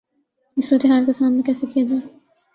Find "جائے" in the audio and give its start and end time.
1.83-2.01